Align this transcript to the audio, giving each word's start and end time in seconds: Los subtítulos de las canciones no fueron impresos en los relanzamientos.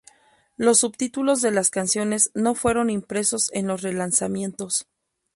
Los 0.57 0.79
subtítulos 0.79 1.41
de 1.43 1.51
las 1.51 1.69
canciones 1.69 2.31
no 2.33 2.55
fueron 2.55 2.89
impresos 2.89 3.51
en 3.53 3.67
los 3.67 3.83
relanzamientos. 3.83 4.87